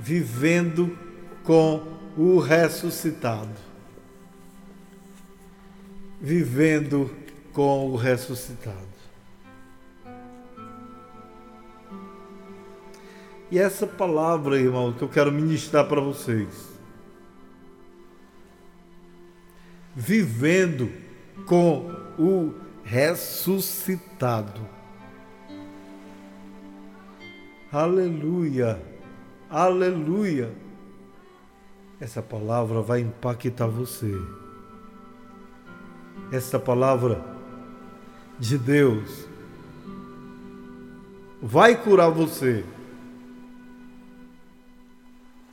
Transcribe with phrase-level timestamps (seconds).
[0.00, 0.98] vivendo
[1.44, 3.54] com o ressuscitado.
[6.18, 7.14] Vivendo
[7.52, 8.88] com o ressuscitado.
[13.50, 16.70] E essa palavra, irmão, que eu quero ministrar para vocês.
[19.94, 20.90] Vivendo
[21.46, 22.54] com o
[22.84, 24.66] ressuscitado.
[27.72, 28.80] Aleluia,
[29.50, 30.52] aleluia.
[32.00, 34.14] Essa palavra vai impactar você.
[36.32, 37.22] Essa palavra
[38.38, 39.28] de Deus
[41.42, 42.64] vai curar você.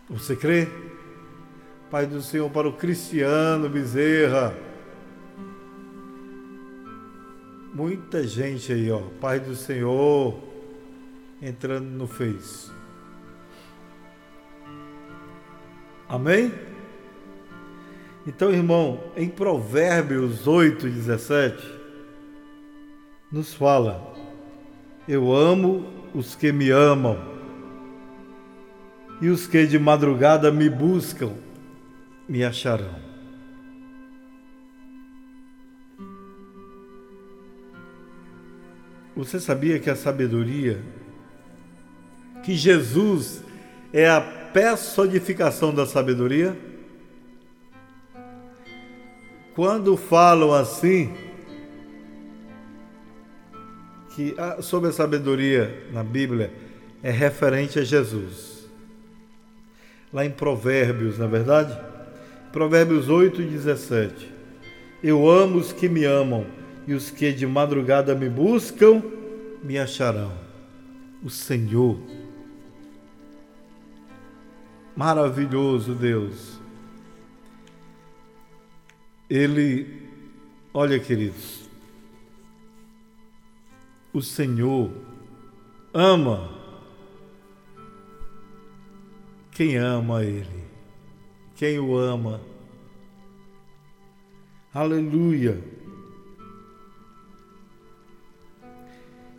[0.10, 0.68] Você crê?
[1.90, 4.56] Pai do Senhor, para o Cristiano Bezerra.
[7.74, 9.02] Muita gente aí, ó.
[9.22, 10.38] Pai do Senhor,
[11.42, 12.77] entrando no Face.
[16.10, 16.54] Amém?
[18.26, 21.64] Então, irmão, em Provérbios 8, 17,
[23.32, 24.14] nos fala:
[25.08, 27.18] Eu amo os que me amam,
[29.22, 31.34] e os que de madrugada me buscam,
[32.28, 33.08] me acharão.
[39.16, 40.80] Você sabia que a sabedoria,
[42.44, 43.44] que Jesus
[43.92, 44.22] é a
[44.58, 46.58] personificação da sabedoria?
[49.54, 51.14] Quando falam assim,
[54.16, 56.52] que sobre a sabedoria na Bíblia
[57.04, 58.68] é referente a Jesus.
[60.12, 61.80] Lá em Provérbios, na é verdade?
[62.52, 64.34] Provérbios 8 e 17.
[65.04, 66.48] Eu amo os que me amam
[66.88, 69.04] e os que de madrugada me buscam
[69.64, 70.34] me acharão.
[71.24, 72.00] O Senhor,
[74.98, 76.60] maravilhoso Deus,
[79.30, 80.10] Ele,
[80.74, 81.70] olha queridos,
[84.12, 84.92] o Senhor
[85.94, 86.50] ama
[89.52, 90.66] quem ama Ele,
[91.56, 92.42] quem o ama.
[94.74, 95.78] Aleluia.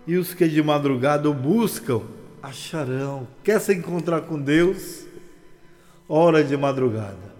[0.08, 2.00] e os que de madrugada o buscam
[2.42, 3.28] acharão.
[3.44, 5.07] Quer se encontrar com Deus?
[6.08, 7.36] Hora de madrugada.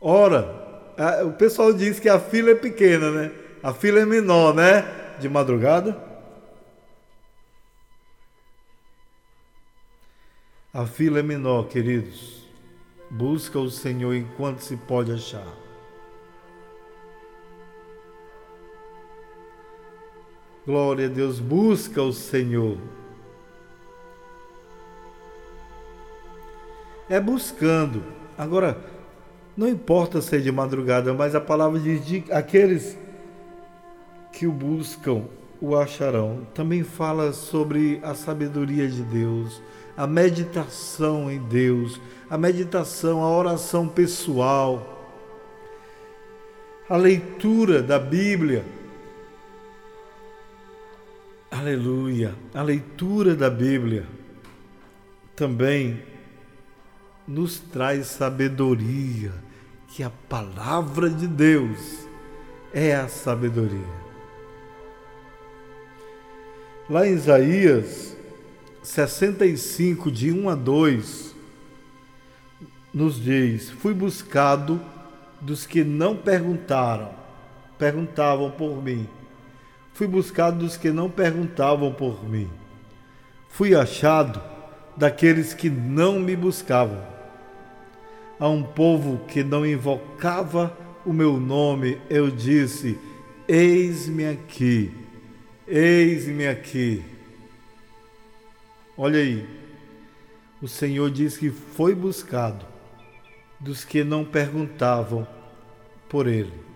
[0.00, 0.92] Ora,
[1.26, 3.32] o pessoal diz que a fila é pequena, né?
[3.62, 4.82] A fila é menor, né?
[5.18, 6.08] De madrugada.
[10.72, 12.46] A fila é menor, queridos.
[13.10, 15.46] Busca o Senhor enquanto se pode achar.
[20.64, 22.78] Glória a Deus, busca o Senhor.
[27.10, 28.02] É buscando.
[28.38, 28.78] Agora,
[29.54, 32.96] não importa ser de madrugada, mas a palavra diz de aqueles
[34.32, 35.24] que o buscam
[35.60, 36.46] o acharão.
[36.54, 39.60] Também fala sobre a sabedoria de Deus,
[39.94, 42.00] a meditação em Deus,
[42.30, 44.96] a meditação, a oração pessoal,
[46.88, 48.64] a leitura da Bíblia
[51.50, 52.32] Aleluia.
[52.54, 54.06] A leitura da Bíblia
[55.34, 56.00] também
[57.30, 59.32] nos traz sabedoria,
[59.88, 62.06] que a palavra de Deus
[62.74, 64.00] é a sabedoria.
[66.88, 68.16] Lá em Isaías
[68.82, 71.34] 65, de 1 a 2,
[72.92, 74.80] nos diz: Fui buscado
[75.40, 77.10] dos que não perguntaram,
[77.78, 79.08] perguntavam por mim
[80.00, 82.48] Fui buscado dos que não perguntavam por mim.
[83.50, 84.40] Fui achado
[84.96, 87.09] daqueles que não me buscavam.
[88.40, 92.98] A um povo que não invocava o meu nome, eu disse:
[93.46, 94.90] Eis-me aqui,
[95.68, 97.04] eis-me aqui.
[98.96, 99.46] Olha aí,
[100.60, 102.66] o Senhor diz que foi buscado
[103.60, 105.28] dos que não perguntavam
[106.08, 106.70] por Ele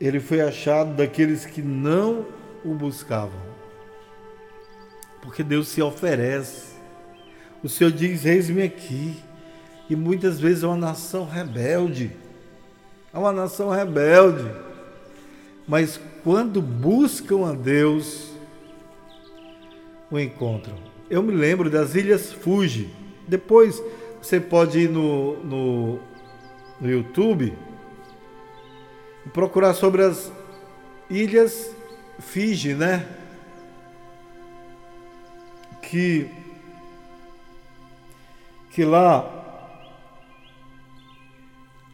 [0.00, 2.26] ele foi achado daqueles que não
[2.64, 3.40] o buscavam.
[5.22, 6.74] Porque Deus se oferece.
[7.62, 9.16] O Senhor diz: Eis-me aqui.
[9.88, 12.10] E muitas vezes é uma nação rebelde.
[13.12, 14.50] É uma nação rebelde.
[15.66, 18.32] Mas quando buscam a Deus,
[20.10, 20.76] o encontram.
[21.10, 22.90] Eu me lembro das Ilhas Fuji.
[23.28, 23.82] Depois
[24.20, 26.00] você pode ir no, no,
[26.80, 27.56] no YouTube
[29.24, 30.32] e procurar sobre as
[31.10, 31.74] ilhas
[32.18, 33.06] Fiji, né?
[35.82, 36.30] Que
[38.70, 39.33] que lá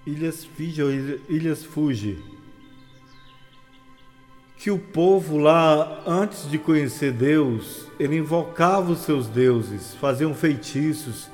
[0.06, 0.90] Ilhas Fiji ou
[1.28, 2.18] Ilhas Fuji,
[4.56, 11.30] que o povo lá, antes de conhecer Deus, ele invocava os seus deuses, faziam feitiços,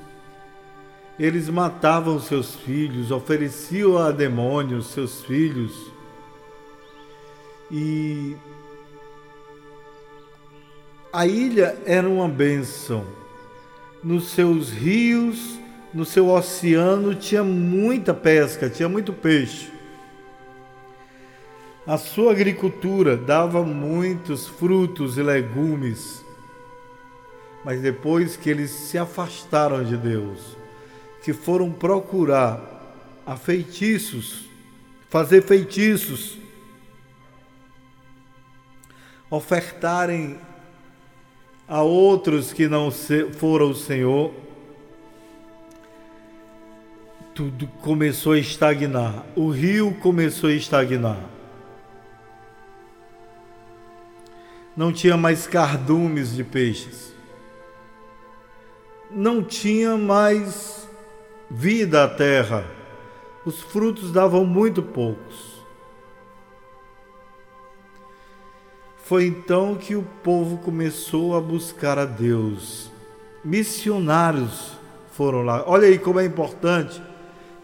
[1.19, 5.91] eles matavam seus filhos, ofereciam a demônios seus filhos,
[7.71, 8.37] e
[11.13, 13.05] a ilha era uma bênção.
[14.05, 15.59] Nos seus rios,
[15.97, 19.73] no seu oceano tinha muita pesca, tinha muito peixe.
[21.87, 26.23] A sua agricultura dava muitos frutos e legumes.
[27.65, 30.55] Mas depois que eles se afastaram de Deus,
[31.23, 32.61] que foram procurar
[33.25, 34.51] a feitiços,
[35.09, 36.37] fazer feitiços,
[39.31, 40.39] ofertarem
[41.67, 44.46] a outros que não foram o Senhor,
[47.37, 49.27] tudo começou a estagnar.
[49.37, 51.21] O rio começou a estagnar.
[54.75, 57.13] Não tinha mais cardumes de peixes.
[59.11, 60.89] Não tinha mais
[61.51, 62.65] vida à terra.
[63.45, 65.63] Os frutos davam muito poucos.
[68.97, 72.91] Foi então que o povo começou a buscar a Deus.
[73.45, 74.73] Missionários
[75.13, 75.65] foram lá.
[75.67, 77.01] Olha aí como é importante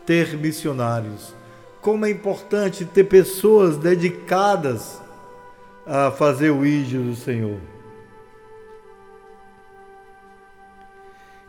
[0.06, 1.34] ter missionários.
[1.80, 5.00] Como é importante ter pessoas dedicadas
[5.86, 7.58] a fazer o ídolo do Senhor.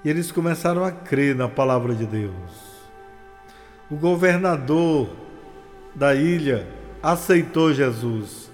[0.03, 2.33] E eles começaram a crer na palavra de Deus.
[3.89, 5.09] O governador
[5.95, 6.67] da ilha
[7.01, 8.51] aceitou Jesus.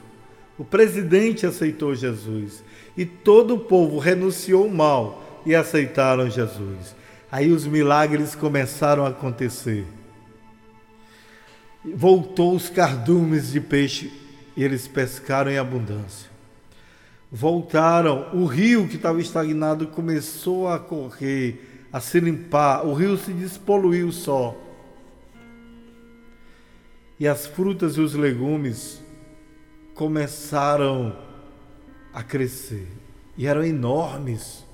[0.57, 2.63] O presidente aceitou Jesus.
[2.95, 6.93] E todo o povo renunciou ao mal e aceitaram Jesus.
[7.31, 9.85] Aí os milagres começaram a acontecer.
[11.95, 14.11] Voltou os cardumes de peixe
[14.57, 16.29] e eles pescaram em abundância.
[17.31, 23.31] Voltaram, o rio que estava estagnado começou a correr, a se limpar, o rio se
[23.31, 24.57] despoluiu só.
[27.19, 28.99] E as frutas e os legumes
[29.93, 31.15] começaram
[32.11, 32.87] a crescer
[33.37, 34.65] e eram enormes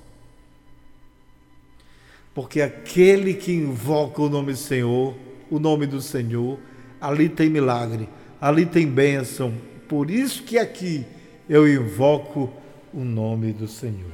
[2.36, 5.16] porque aquele que invoca o nome do Senhor,
[5.50, 6.58] o nome do Senhor,
[7.00, 9.54] ali tem milagre, ali tem bênção.
[9.88, 11.06] Por isso que aqui
[11.48, 12.52] eu invoco
[12.92, 14.12] o nome do Senhor.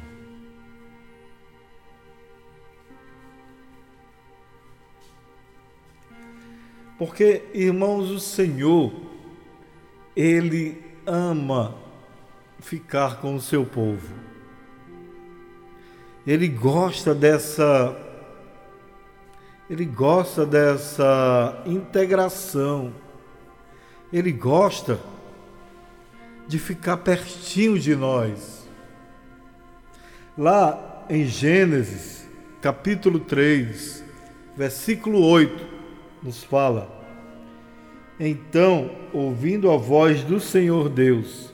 [6.97, 8.93] Porque, irmãos, o Senhor,
[10.15, 11.75] Ele ama
[12.61, 14.15] ficar com o seu povo.
[16.25, 18.12] Ele gosta dessa
[19.73, 22.93] ele gosta dessa integração.
[24.13, 25.01] Ele gosta
[26.47, 28.69] de ficar pertinho de nós.
[30.37, 32.29] Lá em Gênesis,
[32.61, 34.05] capítulo 3,
[34.55, 35.67] versículo 8,
[36.23, 36.87] nos fala:
[38.21, 41.51] Então, ouvindo a voz do Senhor Deus,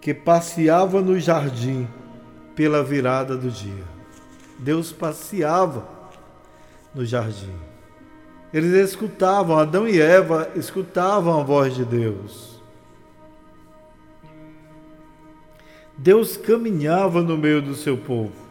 [0.00, 1.86] que passeava no jardim
[2.56, 3.84] pela virada do dia.
[4.58, 5.97] Deus passeava
[6.94, 7.54] no jardim.
[8.52, 12.62] Eles escutavam, Adão e Eva escutavam a voz de Deus.
[15.96, 18.48] Deus caminhava no meio do seu povo.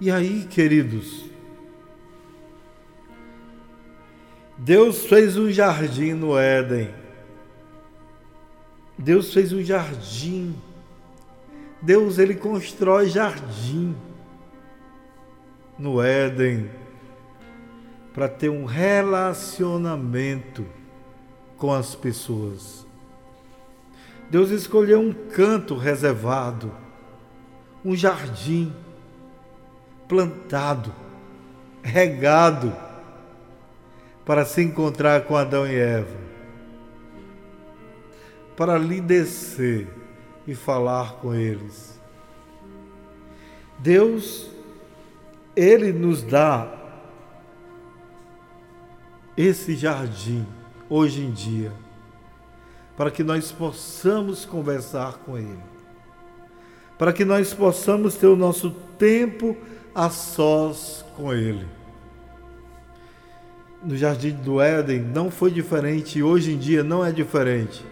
[0.00, 1.24] E aí, queridos,
[4.56, 6.94] Deus fez um jardim no Éden.
[8.96, 10.54] Deus fez um jardim.
[11.82, 13.94] Deus ele constrói jardim
[15.78, 16.68] no Éden
[18.12, 20.66] para ter um relacionamento
[21.56, 22.86] com as pessoas.
[24.28, 26.72] Deus escolheu um canto reservado,
[27.84, 28.74] um jardim
[30.08, 30.92] plantado,
[31.82, 32.74] regado,
[34.24, 36.16] para se encontrar com Adão e Eva,
[38.56, 39.88] para lhe descer
[40.46, 41.98] e falar com eles.
[43.78, 44.50] Deus
[45.58, 46.72] ele nos dá
[49.36, 50.46] esse jardim
[50.88, 51.72] hoje em dia,
[52.96, 55.58] para que nós possamos conversar com Ele,
[56.96, 59.56] para que nós possamos ter o nosso tempo
[59.92, 61.66] a sós com Ele.
[63.82, 67.84] No jardim do Éden não foi diferente e hoje em dia não é diferente.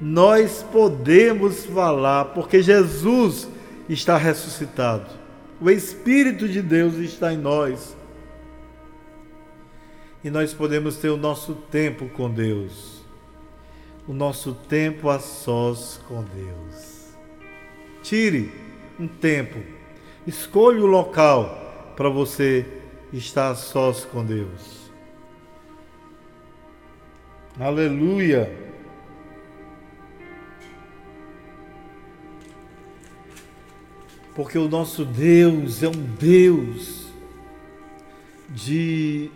[0.00, 3.48] Nós podemos falar porque Jesus
[3.86, 5.21] está ressuscitado.
[5.62, 7.96] O Espírito de Deus está em nós.
[10.24, 13.04] E nós podemos ter o nosso tempo com Deus.
[14.08, 17.14] O nosso tempo a sós com Deus.
[18.02, 18.50] Tire
[18.98, 19.60] um tempo.
[20.26, 22.66] Escolha o local para você
[23.12, 24.90] estar a sós com Deus.
[27.60, 28.71] Aleluia.
[34.34, 37.06] Porque o nosso Deus é um Deus
[38.48, 39.30] de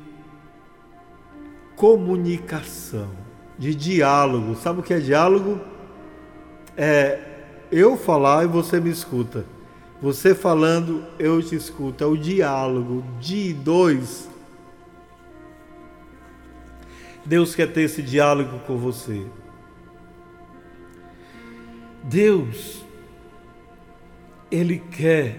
[1.74, 3.10] comunicação,
[3.58, 4.54] de diálogo.
[4.56, 5.60] Sabe o que é diálogo?
[6.76, 7.20] É
[7.70, 9.44] eu falar e você me escuta.
[10.00, 12.02] Você falando, eu te escuto.
[12.02, 14.28] É o diálogo de dois.
[17.24, 19.26] Deus quer ter esse diálogo com você.
[22.04, 22.84] Deus,
[24.56, 25.38] Ele quer,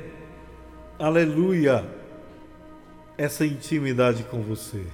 [1.00, 1.84] aleluia,
[3.18, 4.86] essa intimidade com você.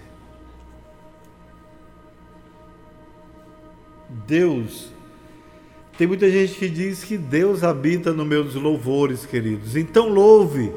[4.25, 4.88] Deus.
[5.98, 9.75] Tem muita gente que diz que Deus habita nos meus louvores, queridos.
[9.75, 10.72] Então louve.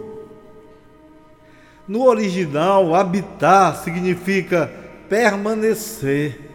[1.87, 4.69] No original, habitar significa
[5.09, 6.51] permanecer,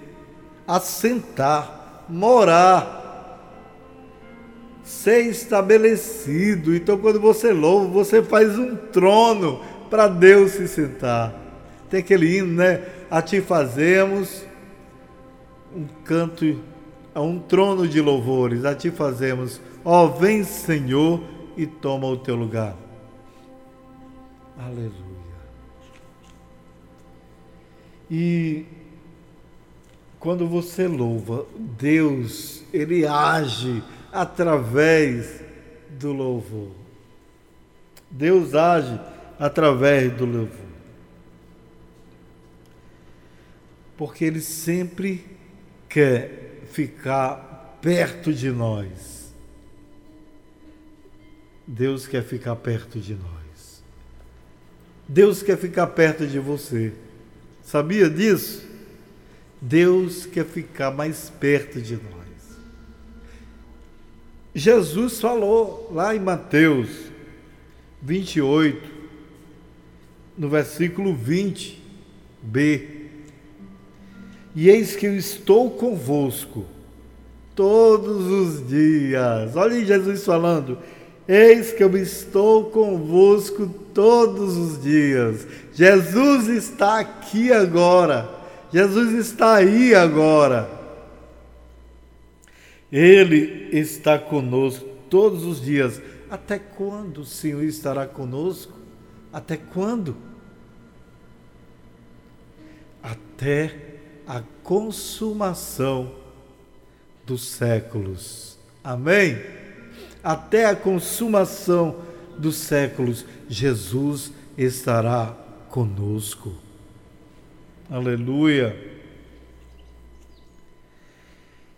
[0.67, 3.00] assentar, morar,
[4.91, 6.75] ser estabelecido.
[6.75, 11.33] Então, quando você louva, você faz um trono para Deus se sentar.
[11.89, 12.83] Tem aquele hino, né?
[13.09, 14.45] A ti fazemos
[15.75, 16.59] um canto
[17.15, 21.21] um trono de louvores, a ti fazemos, ó, vem Senhor
[21.57, 22.73] e toma o teu lugar.
[24.57, 24.93] Aleluia.
[28.09, 28.65] E
[30.19, 35.41] quando você louva, Deus, ele age através
[35.89, 36.71] do louvor.
[38.09, 38.99] Deus age
[39.39, 40.71] através do louvor.
[43.97, 45.25] Porque ele sempre
[45.87, 49.33] quer ficar perto de nós.
[51.65, 53.83] Deus quer ficar perto de nós.
[55.07, 56.93] Deus quer ficar perto de você.
[57.63, 58.65] Sabia disso?
[59.61, 62.20] Deus quer ficar mais perto de nós.
[64.53, 66.89] Jesus falou lá em Mateus
[68.01, 68.89] 28,
[70.37, 72.91] no versículo 20b,
[74.53, 76.65] e eis que eu estou convosco
[77.55, 79.55] todos os dias.
[79.55, 80.77] Olha Jesus falando.
[81.27, 85.47] Eis que eu estou convosco todos os dias.
[85.73, 88.29] Jesus está aqui agora.
[88.73, 90.80] Jesus está aí agora.
[92.91, 96.01] Ele está conosco todos os dias.
[96.29, 98.77] Até quando o Senhor estará conosco?
[99.31, 100.17] Até quando?
[103.01, 103.75] Até
[104.27, 106.11] a consumação
[107.25, 108.57] dos séculos.
[108.83, 109.37] Amém?
[110.23, 112.01] Até a consumação
[112.37, 115.35] dos séculos, Jesus estará
[115.69, 116.53] conosco.
[117.89, 118.90] Aleluia.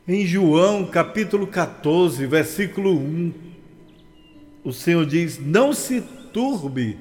[0.08, 3.34] Em João capítulo 14, versículo 1,
[4.64, 6.98] o Senhor diz: Não se turbe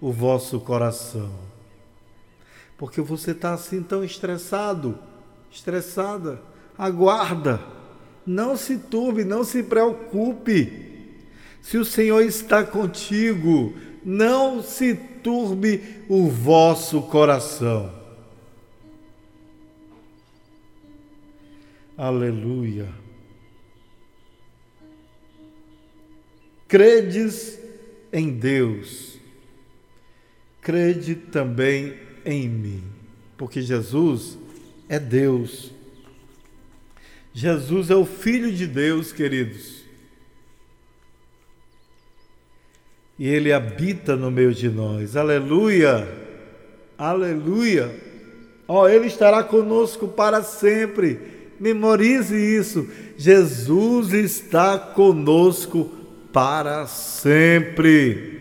[0.00, 1.44] o vosso coração
[2.76, 4.98] porque você está assim tão estressado,
[5.50, 6.40] estressada.
[6.76, 7.60] Aguarda,
[8.26, 11.22] não se turbe, não se preocupe.
[11.62, 13.72] Se o Senhor está contigo,
[14.04, 18.03] não se turbe o vosso coração.
[21.96, 22.88] Aleluia.
[26.66, 27.58] Credes
[28.12, 29.18] em Deus,
[30.60, 32.82] crede também em mim,
[33.36, 34.36] porque Jesus
[34.88, 35.72] é Deus.
[37.32, 39.84] Jesus é o Filho de Deus, queridos.
[43.16, 45.16] E Ele habita no meio de nós.
[45.16, 46.08] Aleluia!
[46.98, 47.94] Aleluia!
[48.66, 51.33] Ó, oh, Ele estará conosco para sempre.
[51.58, 52.88] Memorize isso.
[53.16, 55.90] Jesus está conosco
[56.32, 58.34] para sempre.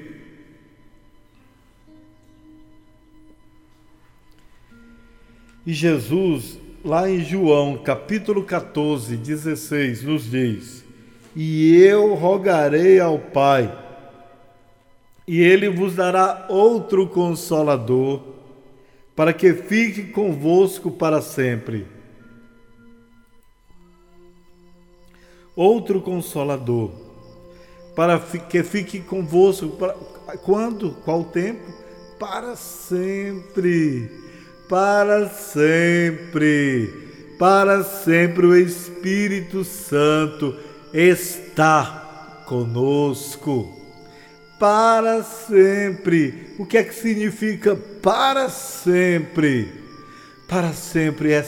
[5.65, 10.83] E Jesus, lá em João capítulo 14, 16, nos diz:
[11.35, 13.73] E eu rogarei ao Pai,
[15.25, 18.21] e ele vos dará outro consolador,
[19.15, 21.92] para que fique convosco para sempre.
[25.55, 26.91] Outro consolador,
[27.95, 29.69] para que fique convosco.
[29.69, 29.93] Para,
[30.43, 30.91] quando?
[31.05, 31.71] Qual tempo?
[32.19, 34.09] Para sempre.
[34.67, 36.91] Para sempre.
[37.37, 40.55] Para sempre o Espírito Santo
[40.93, 43.79] está conosco.
[44.59, 46.55] Para sempre.
[46.57, 49.83] O que é que significa para sempre?
[50.47, 51.43] Para sempre é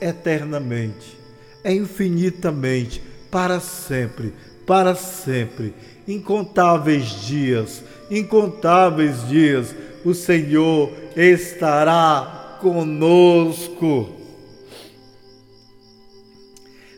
[0.00, 1.16] eternamente,
[1.62, 4.32] é infinitamente, para sempre,
[4.66, 5.74] para sempre.
[6.06, 14.10] Incontáveis dias, incontáveis dias, o Senhor estará conosco.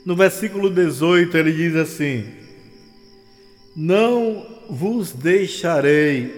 [0.04, 2.26] No versículo 18 ele diz assim:
[3.76, 6.32] Não vos deixarei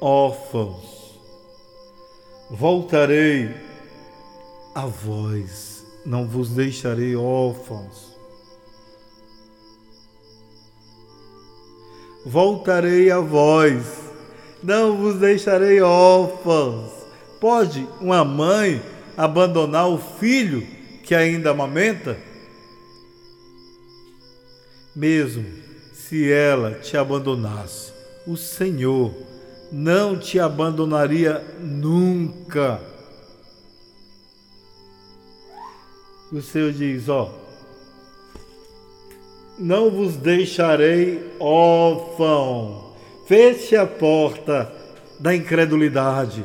[0.00, 1.20] órfãos,
[2.50, 3.50] voltarei
[4.74, 8.15] a vós, não vos deixarei órfãos.
[12.26, 13.82] Voltarei a vós,
[14.62, 16.90] não vos deixarei órfãos.
[17.40, 18.82] Pode uma mãe
[19.16, 20.66] abandonar o filho
[21.04, 22.18] que ainda amamenta?
[24.96, 25.44] mesmo
[25.92, 27.92] se ela te abandonasse,
[28.26, 29.14] o Senhor
[29.70, 32.80] não te abandonaria nunca.
[36.32, 37.30] O Senhor diz: Ó,
[39.58, 42.92] não vos deixarei órfão.
[43.26, 44.72] Feche a porta
[45.18, 46.44] da incredulidade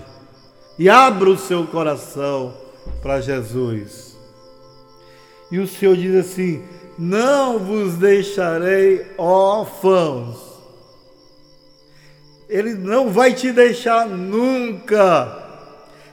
[0.79, 2.53] e abra o seu coração
[3.01, 4.17] para Jesus.
[5.51, 6.63] E o Senhor diz assim:
[6.97, 10.37] não vos deixarei órfãos.
[12.49, 15.39] Ele não vai te deixar nunca.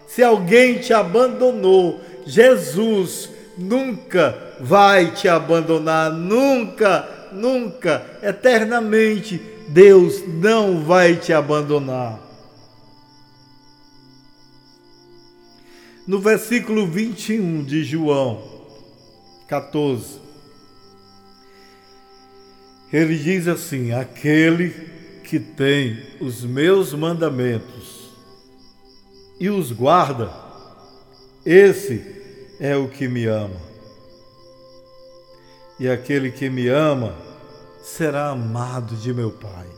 [0.07, 3.28] Se alguém te abandonou, Jesus
[3.59, 9.41] nunca vai te abandonar, nunca, nunca, eternamente.
[9.69, 12.19] Deus não vai te abandonar.
[16.07, 18.42] No versículo 21 de João
[19.47, 20.21] 14,
[22.90, 24.71] ele diz assim: aquele
[25.25, 28.09] que tem os meus mandamentos
[29.38, 30.33] e os guarda,
[31.44, 32.17] esse
[32.61, 33.68] é o que me ama.
[35.79, 37.14] E aquele que me ama
[37.83, 39.68] será amado de meu Pai.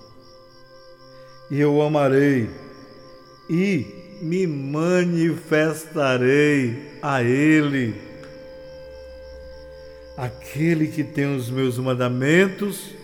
[1.50, 2.48] E eu amarei
[3.48, 7.94] e me manifestarei a Ele.
[10.16, 12.94] Aquele que tem os meus mandamentos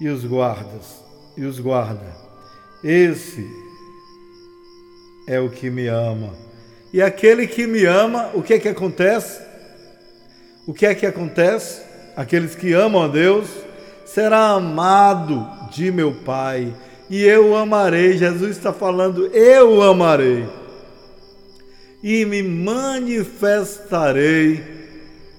[0.00, 1.04] e os guardas,
[1.36, 2.16] e os guarda.
[2.82, 3.46] Esse
[5.26, 6.47] é o que me ama.
[6.92, 9.42] E aquele que me ama, o que é que acontece?
[10.66, 11.82] O que é que acontece?
[12.16, 13.48] Aqueles que amam a Deus
[14.04, 16.72] será amado de meu Pai,
[17.10, 18.16] e eu amarei.
[18.16, 20.48] Jesus está falando, eu amarei.
[22.02, 24.64] E me manifestarei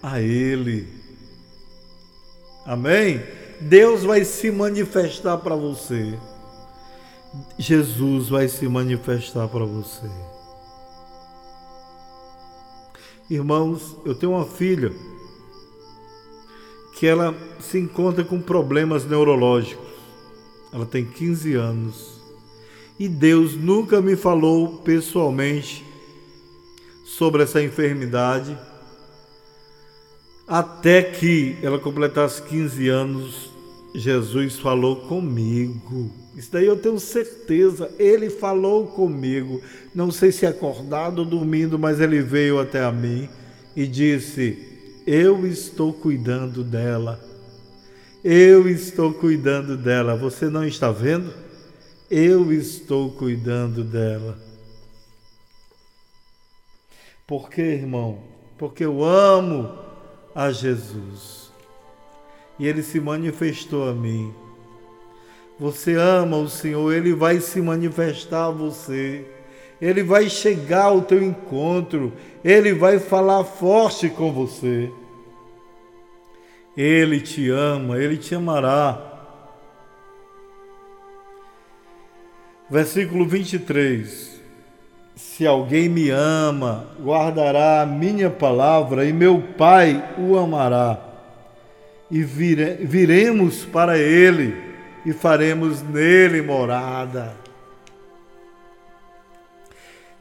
[0.01, 0.87] a ele.
[2.65, 3.21] Amém?
[3.59, 6.13] Deus vai se manifestar para você.
[7.57, 10.07] Jesus vai se manifestar para você.
[13.29, 14.91] Irmãos, eu tenho uma filha
[16.97, 19.87] que ela se encontra com problemas neurológicos.
[20.73, 22.19] Ela tem 15 anos.
[22.99, 25.85] E Deus nunca me falou pessoalmente
[27.05, 28.57] sobre essa enfermidade
[30.49, 33.51] até que ela completasse 15 anos,
[33.93, 36.11] Jesus falou comigo.
[36.39, 39.61] Isso daí eu tenho certeza, ele falou comigo.
[39.93, 43.27] Não sei se acordado ou dormindo, mas ele veio até a mim
[43.75, 44.57] e disse:
[45.05, 47.19] Eu estou cuidando dela.
[48.23, 50.15] Eu estou cuidando dela.
[50.15, 51.33] Você não está vendo?
[52.09, 54.39] Eu estou cuidando dela.
[57.27, 58.23] Por quê, irmão?
[58.57, 59.77] Porque eu amo
[60.33, 61.51] a Jesus.
[62.57, 64.33] E ele se manifestou a mim.
[65.59, 69.25] Você ama o Senhor, ele vai se manifestar a você.
[69.81, 74.89] Ele vai chegar ao teu encontro, ele vai falar forte com você.
[76.77, 79.05] Ele te ama, ele te amará.
[82.69, 84.39] Versículo 23.
[85.15, 90.97] Se alguém me ama, guardará a minha palavra, e meu Pai o amará.
[92.09, 94.68] E vire, viremos para ele
[95.09, 97.35] e faremos nele morada.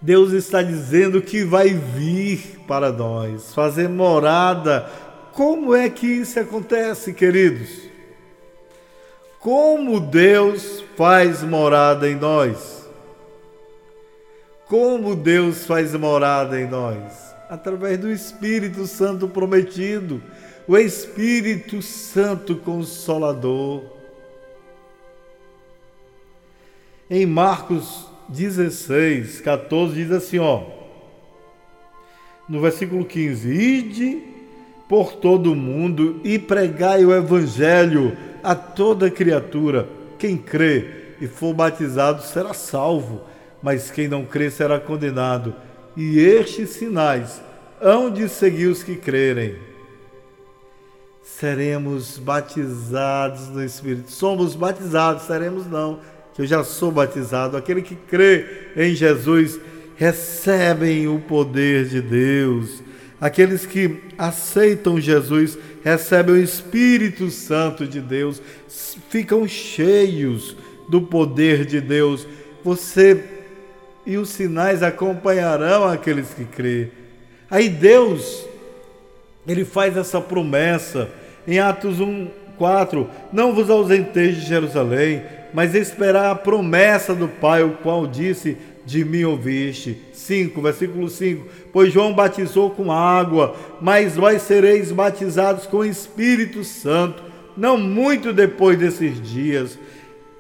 [0.01, 4.89] Deus está dizendo que vai vir para nós, fazer morada.
[5.35, 7.69] Como é que isso acontece, queridos?
[9.39, 12.89] Como Deus faz morada em nós?
[14.67, 17.13] Como Deus faz morada em nós?
[17.51, 20.23] Através do Espírito Santo prometido,
[20.67, 23.98] o Espírito Santo Consolador.
[27.11, 30.63] Em Marcos 16, 14 diz assim, ó,
[32.47, 34.23] no versículo 15: Ide
[34.87, 39.89] por todo o mundo e pregai o evangelho a toda criatura.
[40.19, 43.23] Quem crê e for batizado será salvo,
[43.63, 45.55] mas quem não crê será condenado.
[45.97, 47.41] E estes sinais
[47.81, 49.57] hão de seguir os que crerem.
[51.23, 54.11] Seremos batizados no Espírito.
[54.11, 56.01] Somos batizados, seremos não
[56.39, 58.47] eu já sou batizado, aquele que crê
[58.77, 59.59] em Jesus
[59.97, 62.81] recebem o poder de Deus.
[63.21, 68.41] Aqueles que aceitam Jesus recebem o Espírito Santo de Deus,
[69.11, 70.57] ficam cheios
[70.89, 72.27] do poder de Deus.
[72.63, 73.25] Você
[74.07, 76.89] e os sinais acompanharão aqueles que crê.
[77.51, 78.47] Aí Deus,
[79.47, 81.11] ele faz essa promessa
[81.47, 85.23] em Atos 1, 4: Não vos ausenteis de Jerusalém,
[85.53, 90.01] mas esperar a promessa do Pai, o qual disse: De mim ouviste.
[90.13, 96.63] 5, versículo 5: Pois João batizou com água, mas vós sereis batizados com o Espírito
[96.65, 97.23] Santo,
[97.57, 99.79] não muito depois desses dias.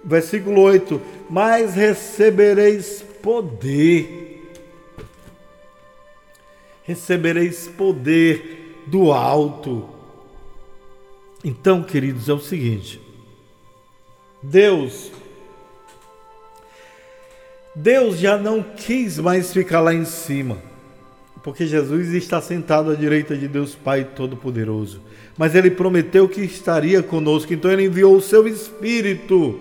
[0.04, 4.52] Versículo 8: Mas recebereis poder.
[6.84, 9.88] Recebereis poder do alto.
[11.44, 13.00] Então, queridos, é o seguinte:
[14.42, 15.10] Deus.
[17.74, 20.58] Deus já não quis mais ficar lá em cima,
[21.44, 25.00] porque Jesus está sentado à direita de Deus Pai Todo-Poderoso.
[25.36, 29.60] Mas ele prometeu que estaria conosco, então ele enviou o seu Espírito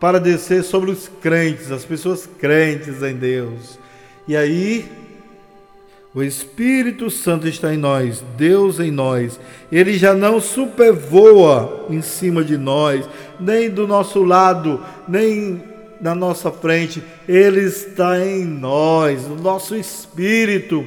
[0.00, 3.78] para descer sobre os crentes, as pessoas crentes em Deus.
[4.26, 4.84] E aí
[6.16, 9.38] o Espírito Santo está em nós, Deus em nós.
[9.70, 13.06] Ele já não supervoa em cima de nós,
[13.38, 15.62] nem do nosso lado, nem
[16.00, 17.02] na nossa frente.
[17.28, 20.86] Ele está em nós, no nosso espírito.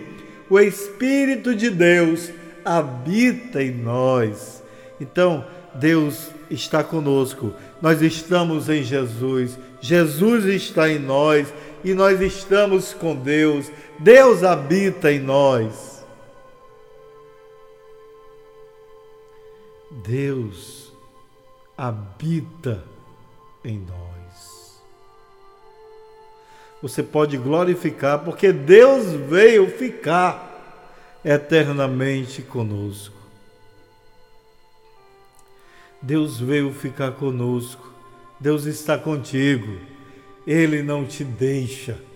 [0.49, 2.31] O Espírito de Deus
[2.65, 4.63] habita em nós.
[4.99, 7.53] Então, Deus está conosco.
[7.79, 9.59] Nós estamos em Jesus.
[9.79, 13.71] Jesus está em nós e nós estamos com Deus.
[13.99, 16.05] Deus habita em nós.
[19.91, 20.93] Deus
[21.77, 22.81] habita
[23.63, 24.81] em nós.
[26.81, 30.47] Você pode glorificar, porque Deus veio ficar
[31.25, 33.17] eternamente conosco.
[36.01, 37.91] Deus veio ficar conosco.
[38.39, 39.77] Deus está contigo.
[40.47, 42.08] Ele não te deixa.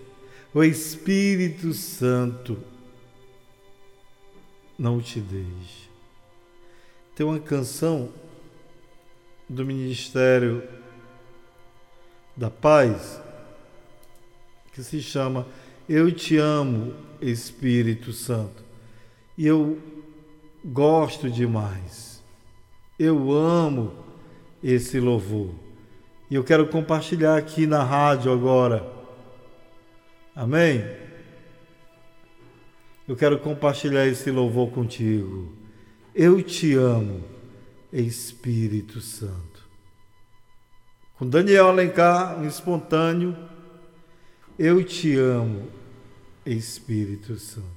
[0.54, 2.56] O Espírito Santo
[4.78, 5.88] não te deixa.
[7.16, 8.08] Tem uma canção
[9.48, 10.62] do Ministério
[12.36, 13.20] da Paz
[14.72, 15.44] que se chama
[15.88, 18.62] Eu Te Amo, Espírito Santo.
[19.36, 19.76] E eu
[20.64, 22.22] gosto demais.
[22.96, 23.92] Eu amo
[24.62, 25.50] esse louvor.
[26.30, 28.93] E eu quero compartilhar aqui na rádio agora
[30.34, 30.84] Amém?
[33.06, 35.52] Eu quero compartilhar esse louvor contigo.
[36.14, 37.22] Eu te amo,
[37.92, 39.68] Espírito Santo.
[41.16, 43.36] Com Daniel Alencar, um espontâneo,
[44.58, 45.68] eu te amo,
[46.44, 47.68] Espírito Santo.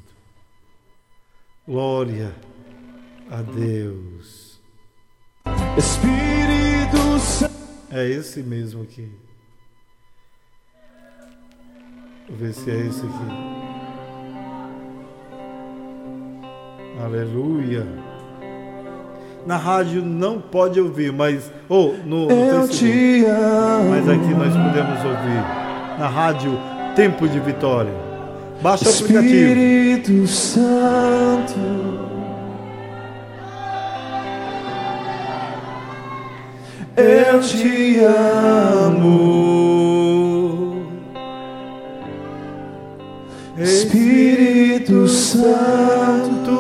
[1.68, 2.34] Glória
[3.30, 4.60] a Deus.
[5.78, 7.54] Espírito Santo.
[7.92, 9.27] É esse mesmo aqui.
[12.30, 13.68] Ver se é esse aqui.
[17.04, 17.86] Aleluia.
[19.46, 21.52] Na rádio não pode ouvir, mas.
[21.70, 23.90] Ou oh, no, no Eu te amo.
[23.92, 26.00] Mas aqui nós podemos ouvir.
[26.00, 26.52] Na rádio
[26.96, 27.94] Tempo de Vitória.
[28.62, 29.24] Baixa o aplicativo.
[29.24, 31.54] Espírito Santo.
[36.98, 39.47] Eu te amo.
[45.38, 46.58] Santo,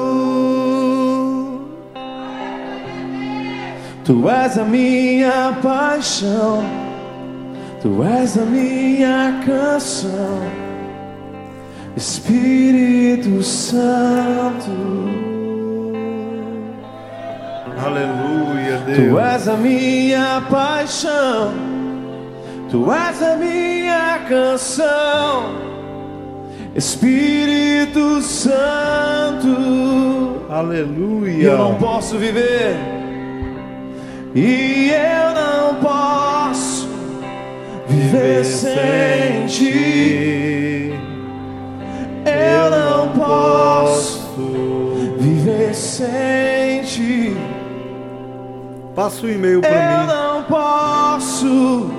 [4.05, 6.63] Tu és a minha paixão,
[7.81, 10.41] Tu és a minha canção,
[11.95, 14.71] Espírito Santo.
[17.83, 18.97] Aleluia, Deus.
[18.97, 21.51] Tu és a minha paixão,
[22.69, 25.67] Tu és a minha canção,
[26.77, 29.47] Espírito Santo.
[30.47, 31.47] Aleluia.
[31.47, 32.75] Eu não posso viver,
[34.35, 36.87] e eu não posso
[37.87, 40.93] viver sem Ti.
[42.25, 44.19] Eu não posso
[45.17, 47.35] viver sem Ti.
[48.95, 50.07] Passa o e-mail para Eu mim.
[50.13, 51.91] não posso.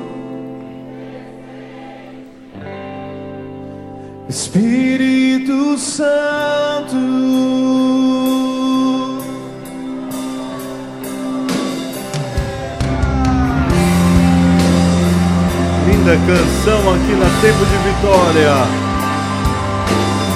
[16.28, 18.54] Canção aqui na Tempo de Vitória.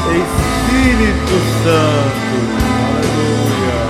[0.08, 2.36] Espírito Santo.
[2.86, 3.80] Aleluia.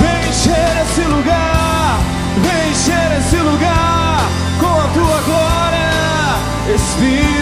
[0.00, 2.00] Vem encher esse lugar,
[2.42, 4.28] vem encher esse lugar
[4.60, 7.33] com a tua glória, Espírito.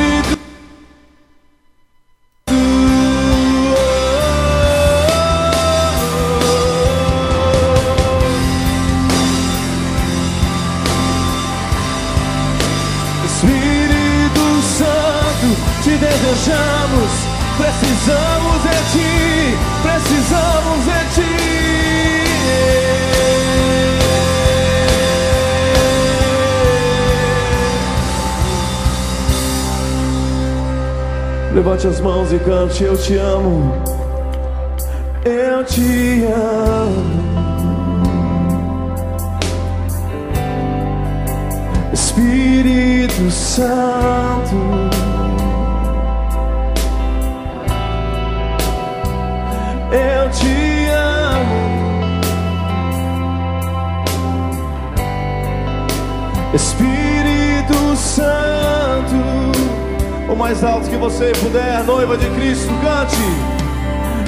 [16.73, 17.13] Desejamos,
[17.59, 21.33] precisamos de ti, precisamos de ti.
[31.55, 33.75] Levante as mãos e cante, eu te amo.
[35.25, 37.23] Eu te amo.
[41.93, 45.12] Espírito Santo.
[49.92, 51.83] Eu te amo.
[56.55, 59.16] Espírito Santo.
[60.31, 63.16] O mais alto que você puder, noiva de Cristo, cante.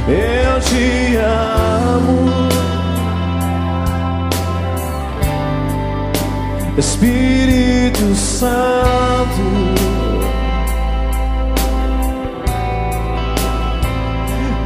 [0.06, 2.44] Eu te amo.
[6.76, 9.93] Espírito Santo.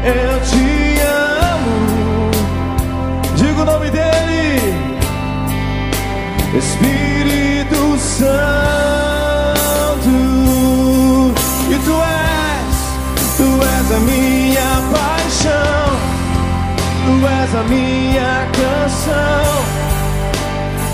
[0.05, 2.31] Eu te amo.
[3.37, 4.75] Diga o nome dele.
[6.57, 8.29] Espírito Santo.
[11.71, 12.77] E tu és,
[13.37, 15.89] tu és a minha paixão.
[17.05, 19.49] Tu és a minha canção.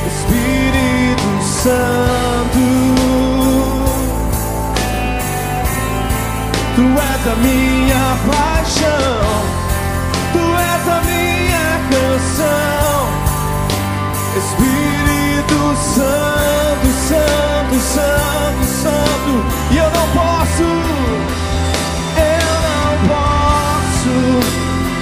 [0.06, 1.30] Espírito
[1.62, 2.23] Santo,
[6.98, 9.44] és a minha paixão,
[10.32, 12.94] Tu és a minha canção,
[14.36, 15.60] Espírito
[15.94, 19.34] Santo, Santo, Santo, Santo,
[19.70, 20.68] e eu não posso,
[22.16, 24.14] eu não posso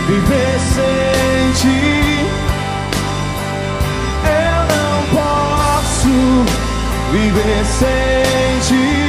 [0.09, 1.93] viver sem Ti.
[4.25, 6.15] Eu não posso
[7.13, 9.02] viver sem ti,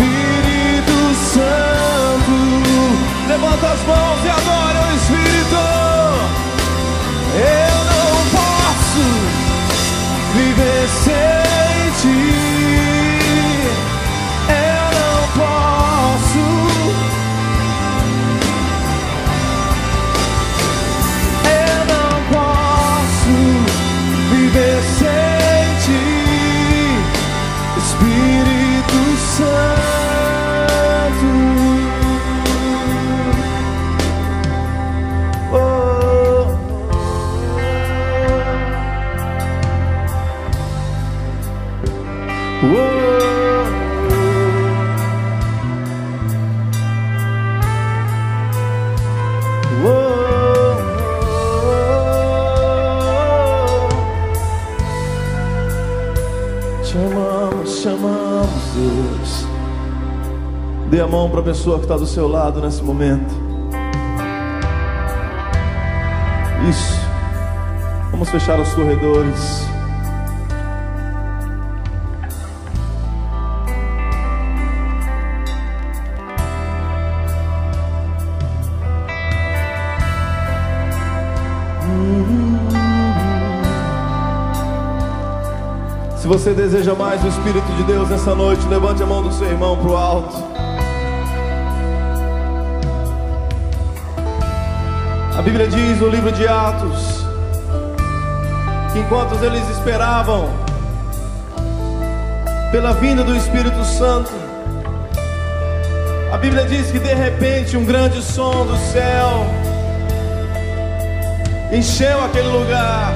[0.00, 2.32] Espírito Santo.
[3.28, 4.69] Levanta as mãos e adora
[61.10, 63.34] mão para a pessoa que está do seu lado nesse momento.
[66.68, 67.00] Isso.
[68.12, 69.68] Vamos fechar os corredores.
[86.30, 89.76] você deseja mais o Espírito de Deus nessa noite, levante a mão do seu irmão
[89.76, 90.69] para o alto.
[95.40, 97.24] A Bíblia diz no livro de Atos
[98.92, 100.50] que enquanto eles esperavam
[102.70, 104.30] pela vinda do Espírito Santo,
[106.30, 109.46] a Bíblia diz que de repente um grande som do céu
[111.72, 113.14] encheu aquele lugar.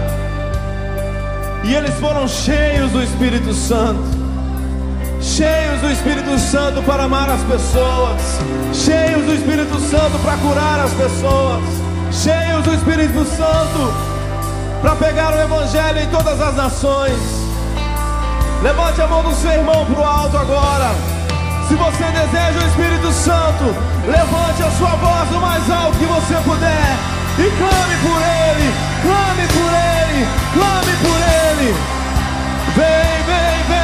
[1.65, 4.03] E eles foram cheios do Espírito Santo.
[5.21, 8.39] Cheios do Espírito Santo para amar as pessoas.
[8.73, 11.84] Cheios do Espírito Santo para curar as pessoas.
[12.15, 13.93] Cheios do Espírito Santo
[14.81, 17.19] para pegar o Evangelho em todas as nações.
[18.63, 20.95] Levante a mão do seu irmão para o alto agora.
[21.67, 23.65] Se você deseja o Espírito Santo,
[24.07, 26.97] levante a sua voz o mais alto que você puder
[27.37, 28.73] e clame por Ele,
[29.03, 31.75] clame por Ele, clame por Ele.
[32.77, 33.84] Vem, vem, vem,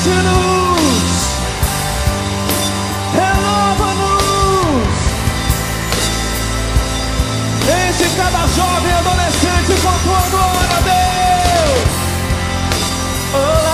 [0.00, 1.12] Enche-nos,
[3.12, 4.88] renova-nos,
[7.68, 11.92] enche cada jovem adolescente com tua glória, Deus.
[13.34, 13.69] Oh,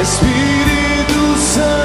[0.00, 1.77] Espírito Santo.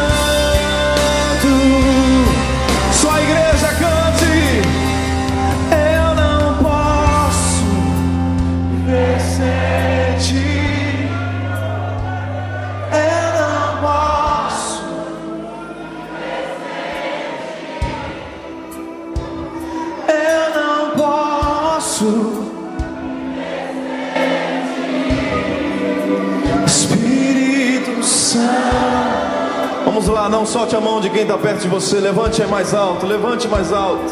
[30.44, 32.02] Não solte a mão de quem está perto de você.
[32.02, 34.12] Levante mais alto, levante mais alto.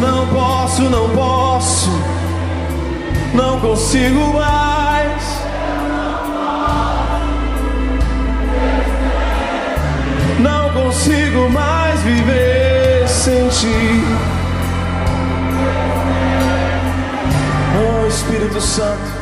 [0.00, 1.88] Não posso, não posso.
[3.32, 5.22] Não consigo mais.
[10.40, 14.02] Não consigo mais viver sem ti.
[17.78, 19.15] Oh Espírito Santo,